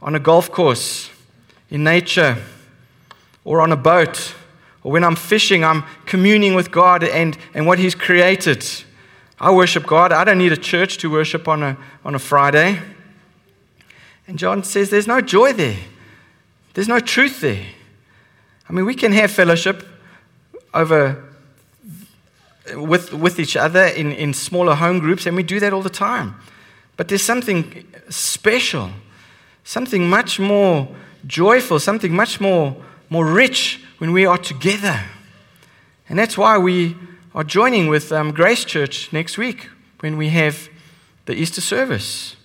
[0.00, 1.10] on a golf course,
[1.68, 2.38] in nature,
[3.44, 4.34] or on a boat,
[4.82, 8.66] or when I'm fishing, I'm communing with God and, and what He's created.
[9.38, 10.10] I worship God.
[10.10, 12.80] I don't need a church to worship on a, on a Friday.
[14.26, 15.76] And John says there's no joy there,
[16.72, 17.62] there's no truth there.
[18.70, 19.86] I mean, we can have fellowship
[20.72, 21.26] over
[22.74, 25.90] with, with each other in, in smaller home groups, and we do that all the
[25.90, 26.34] time.
[26.96, 28.90] But there's something special,
[29.64, 30.88] something much more
[31.26, 32.76] joyful, something much more,
[33.08, 35.00] more rich when we are together.
[36.08, 36.96] And that's why we
[37.34, 39.68] are joining with um, Grace Church next week
[40.00, 40.68] when we have
[41.26, 42.36] the Easter service.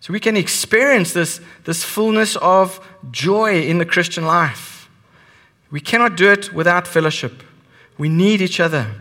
[0.00, 4.90] So we can experience this, this fullness of joy in the Christian life.
[5.70, 7.42] We cannot do it without fellowship.
[7.96, 8.94] We need each other.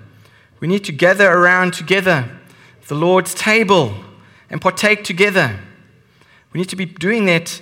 [0.64, 2.30] We need to gather around together
[2.88, 3.94] the Lord's table
[4.50, 5.60] and partake together.
[6.54, 7.62] We need to be doing that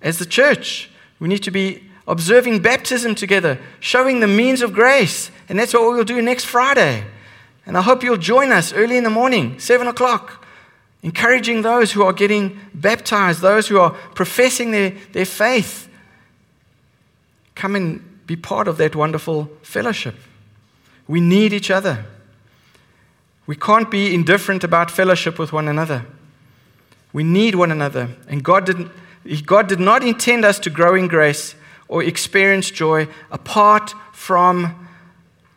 [0.00, 0.88] as the church.
[1.18, 5.32] We need to be observing baptism together, showing the means of grace.
[5.48, 7.02] And that's what we'll do next Friday.
[7.66, 10.46] And I hope you'll join us early in the morning, 7 o'clock,
[11.02, 15.88] encouraging those who are getting baptized, those who are professing their, their faith.
[17.56, 20.14] Come and be part of that wonderful fellowship.
[21.08, 22.04] We need each other.
[23.46, 26.04] We can't be indifferent about fellowship with one another.
[27.12, 28.10] We need one another.
[28.28, 28.90] And God did,
[29.46, 31.54] God did not intend us to grow in grace
[31.88, 34.88] or experience joy apart from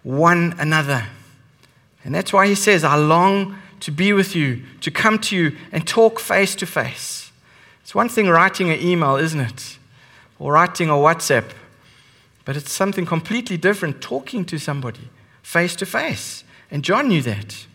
[0.04, 1.08] one another.
[2.04, 5.56] And that's why He says, I long to be with you, to come to you
[5.72, 7.32] and talk face to face.
[7.82, 9.78] It's one thing writing an email, isn't it?
[10.38, 11.52] Or writing a WhatsApp.
[12.46, 15.10] But it's something completely different talking to somebody
[15.42, 16.44] face to face.
[16.70, 17.66] And John knew that.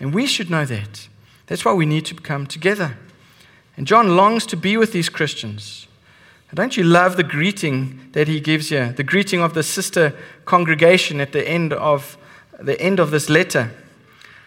[0.00, 1.08] And we should know that.
[1.46, 2.96] That's why we need to come together.
[3.76, 5.86] And John longs to be with these Christians.
[6.50, 8.92] And don't you love the greeting that he gives here?
[8.92, 12.16] The greeting of the sister congregation at the end of
[12.60, 13.70] the end of this letter.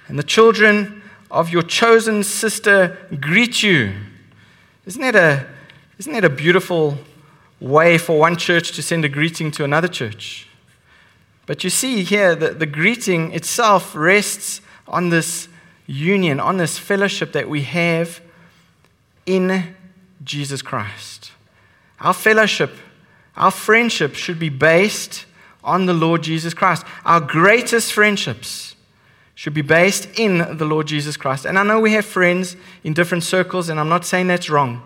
[0.07, 3.93] And the children of your chosen sister greet you.
[4.85, 5.47] Isn't that a,
[5.97, 6.97] isn't that a beautiful
[7.59, 10.47] way for one church to send a greeting to another church?
[11.45, 14.61] But you see here that the greeting itself rests
[14.91, 15.47] on this
[15.87, 18.21] union, on this fellowship that we have
[19.25, 19.75] in
[20.23, 21.31] Jesus Christ.
[21.99, 22.71] Our fellowship,
[23.35, 25.25] our friendship should be based
[25.63, 26.85] on the Lord Jesus Christ.
[27.05, 28.75] Our greatest friendships
[29.33, 31.45] should be based in the Lord Jesus Christ.
[31.45, 34.83] And I know we have friends in different circles, and I'm not saying that's wrong.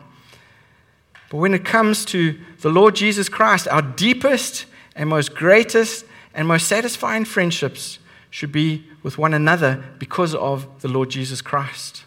[1.29, 6.47] But when it comes to the Lord Jesus Christ, our deepest and most greatest and
[6.47, 7.99] most satisfying friendships
[8.35, 12.03] should be with one another because of the Lord Jesus Christ.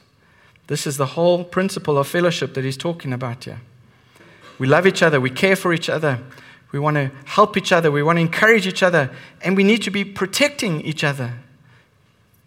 [0.67, 3.63] This is the whole principle of fellowship that he's talking about here.
[4.59, 6.21] We love each other, we care for each other,
[6.71, 7.91] we want to help each other.
[7.91, 9.11] We want to encourage each other.
[9.41, 11.33] And we need to be protecting each other.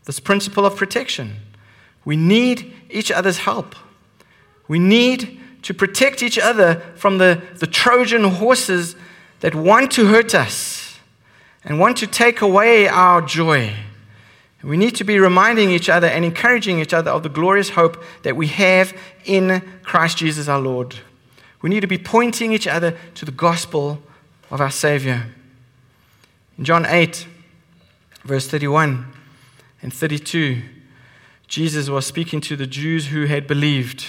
[0.06, 1.38] This principle of protection.
[2.06, 3.76] We need each other's help.
[4.68, 8.96] We need to protect each other from the, the Trojan horses
[9.40, 10.71] that want to hurt us
[11.64, 13.74] and want to take away our joy.
[14.64, 18.04] We need to be reminding each other and encouraging each other of the glorious hope
[18.22, 18.96] that we have
[19.26, 20.96] in Christ Jesus our Lord.
[21.62, 24.02] We need to be pointing each other to the gospel
[24.52, 25.28] of our Savior.
[26.58, 27.26] In John 8,
[28.24, 29.08] verse 31
[29.82, 30.62] and 32,
[31.48, 34.06] Jesus was speaking to the Jews who had believed.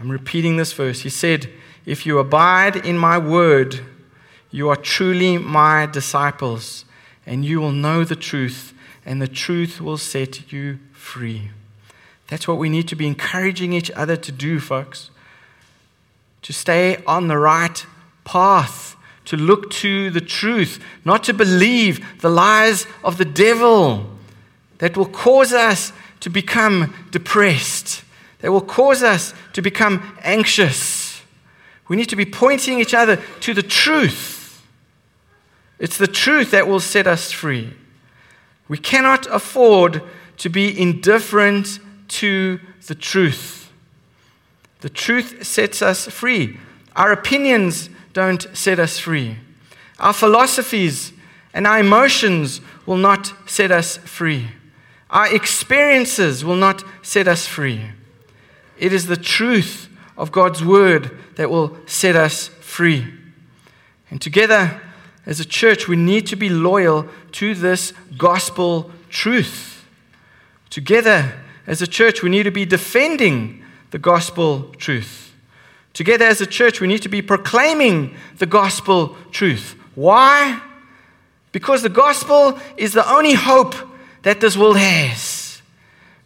[0.00, 1.02] I'm repeating this verse.
[1.02, 1.50] He said,
[1.84, 3.80] If you abide in my word,
[4.50, 6.84] you are truly my disciples,
[7.26, 8.72] and you will know the truth,
[9.04, 11.50] and the truth will set you free.
[12.28, 15.10] That's what we need to be encouraging each other to do, folks.
[16.42, 17.84] To stay on the right
[18.24, 18.88] path
[19.28, 24.08] to look to the truth, not to believe the lies of the devil
[24.78, 28.02] that will cause us to become depressed,
[28.38, 31.20] that will cause us to become anxious.
[31.88, 34.37] We need to be pointing each other to the truth.
[35.78, 37.72] It's the truth that will set us free.
[38.68, 40.02] We cannot afford
[40.38, 43.72] to be indifferent to the truth.
[44.80, 46.58] The truth sets us free.
[46.94, 49.36] Our opinions don't set us free.
[49.98, 51.12] Our philosophies
[51.52, 54.48] and our emotions will not set us free.
[55.10, 57.82] Our experiences will not set us free.
[58.78, 63.06] It is the truth of God's word that will set us free.
[64.10, 64.80] And together,
[65.28, 69.84] as a church, we need to be loyal to this gospel truth.
[70.70, 71.34] Together,
[71.66, 75.34] as a church, we need to be defending the gospel truth.
[75.92, 79.76] Together as a church, we need to be proclaiming the gospel truth.
[79.94, 80.62] Why?
[81.52, 83.74] Because the gospel is the only hope
[84.22, 85.60] that this world has.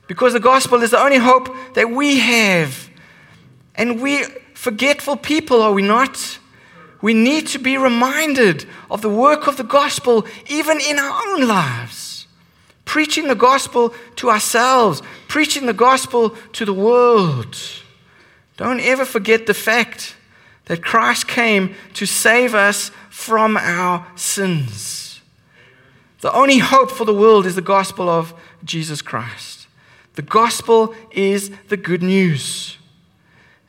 [0.07, 2.88] Because the gospel is the only hope that we have.
[3.74, 4.22] And we
[4.55, 6.38] forgetful people, are we not?
[7.03, 11.46] We need to be reminded of the work of the gospel even in our own
[11.46, 12.26] lives.
[12.84, 17.57] Preaching the gospel to ourselves, preaching the gospel to the world.
[18.57, 20.14] Don't ever forget the fact
[20.66, 25.20] that Christ came to save us from our sins.
[26.20, 28.32] The only hope for the world is the gospel of
[28.62, 29.66] Jesus Christ.
[30.14, 32.76] The gospel is the good news.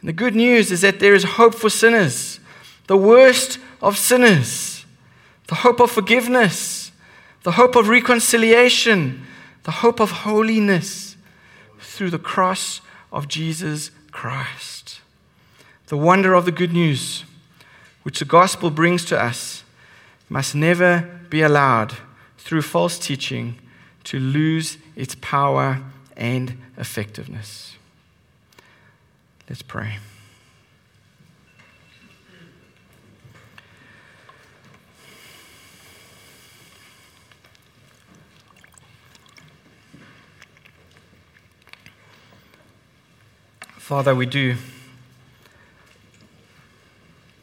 [0.01, 2.39] And the good news is that there is hope for sinners,
[2.87, 4.85] the worst of sinners,
[5.47, 6.91] the hope of forgiveness,
[7.43, 9.25] the hope of reconciliation,
[9.63, 11.15] the hope of holiness
[11.79, 12.81] through the cross
[13.11, 14.99] of Jesus Christ.
[15.87, 17.23] The wonder of the good news,
[18.03, 19.63] which the gospel brings to us,
[20.29, 21.93] must never be allowed
[22.37, 23.59] through false teaching
[24.05, 25.81] to lose its power
[26.17, 27.75] and effectiveness.
[29.49, 29.97] Let's pray.
[43.83, 44.55] Father, we do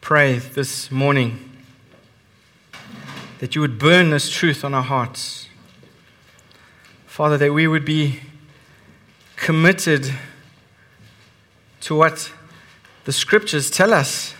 [0.01, 1.51] pray this morning
[3.41, 5.49] that you would burn this truth on our hearts.
[7.07, 8.20] Father, that we would be
[9.36, 10.14] committed
[11.82, 12.32] to what
[13.05, 14.34] the scriptures tell us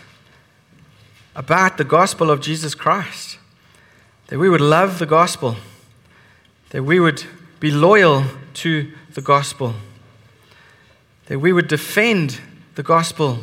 [1.35, 3.37] about the gospel of Jesus Christ.
[4.29, 5.57] That we would love the gospel,
[6.71, 7.23] that we would
[7.59, 8.23] be loyal
[8.55, 9.75] to the gospel
[11.27, 12.41] that we would defend
[12.75, 13.39] the gospel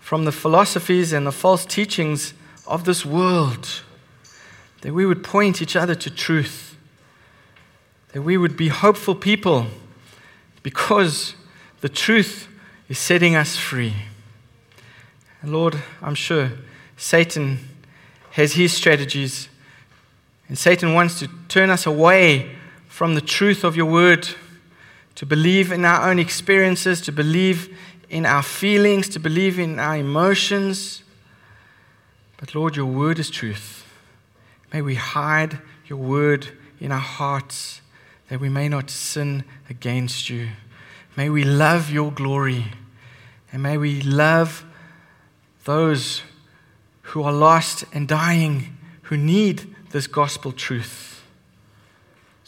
[0.00, 2.34] from the philosophies and the false teachings
[2.66, 3.82] of this world,
[4.82, 6.76] that we would point each other to truth,
[8.12, 9.66] that we would be hopeful people
[10.62, 11.34] because
[11.80, 12.48] the truth
[12.88, 13.94] is setting us free.
[15.40, 16.52] And Lord, I'm sure
[16.96, 17.58] Satan
[18.32, 19.48] has his strategies,
[20.48, 22.54] and Satan wants to turn us away
[22.88, 24.28] from the truth of your word
[25.14, 27.76] to believe in our own experiences, to believe
[28.08, 31.02] in our feelings, to believe in our emotions.
[32.36, 33.86] But Lord, your word is truth.
[34.72, 36.48] May we hide your word
[36.80, 37.80] in our hearts
[38.28, 40.48] that we may not sin against you.
[41.16, 42.66] May we love your glory.
[43.52, 44.64] And may we love
[45.64, 46.22] those
[47.02, 51.11] who are lost and dying, who need this gospel truth.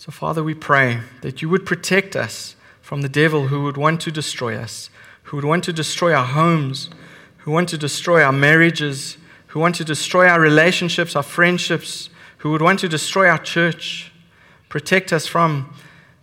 [0.04, 4.02] So, Father, we pray that you would protect us from the devil who would want
[4.02, 4.90] to destroy us,
[5.22, 6.90] who would want to destroy our homes,
[7.38, 12.50] who want to destroy our marriages, who want to destroy our relationships, our friendships, who
[12.50, 14.12] would want to destroy our church.
[14.68, 15.74] Protect us from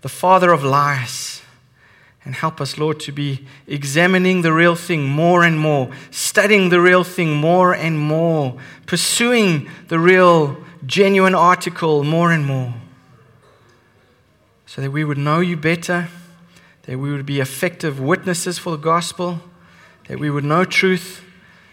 [0.02, 1.42] the father of lies.
[2.24, 6.82] And help us, Lord, to be examining the real thing more and more, studying the
[6.82, 12.76] real thing more and more, pursuing the real, genuine article more and more
[14.74, 16.08] so that we would know you better,
[16.84, 19.42] that we would be effective witnesses for the gospel,
[20.08, 21.26] that we would know truth,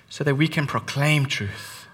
[0.09, 1.87] so that we can proclaim truth,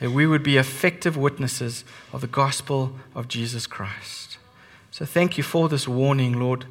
[0.00, 1.82] that we would be effective witnesses
[2.12, 4.36] of the gospel of Jesus Christ.
[4.90, 6.66] So thank you for this warning, Lord,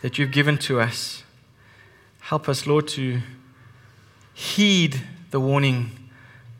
[0.00, 1.24] that you've given to us.
[2.20, 3.20] Help us, Lord, to
[4.32, 5.02] heed
[5.32, 5.90] the warning.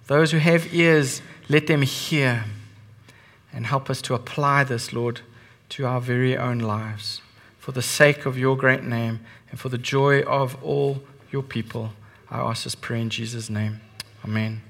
[0.09, 2.47] Those who have ears, let them hear.
[3.53, 5.21] And help us to apply this, Lord
[5.71, 7.21] to our very own lives.
[7.59, 11.93] For the sake of your great name and for the joy of all your people,
[12.31, 13.81] I ask this prayer in Jesus' name.
[14.25, 14.62] Amen.